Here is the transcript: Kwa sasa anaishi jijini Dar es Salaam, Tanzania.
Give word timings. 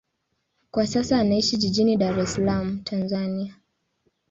Kwa 0.71 0.87
sasa 0.87 1.19
anaishi 1.19 1.57
jijini 1.57 1.97
Dar 1.97 2.19
es 2.19 2.33
Salaam, 2.33 2.79
Tanzania. 2.83 3.55